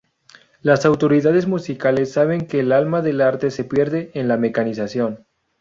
[0.63, 5.27] Las autoridades musicales saben que el alma del arte se pierde en la mecanización.